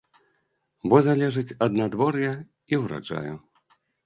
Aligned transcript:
Бо 0.93 1.01
залежыць 1.07 1.55
ад 1.67 1.77
надвор'я 1.83 2.33
і 2.75 2.81
ўраджаю. 2.87 3.35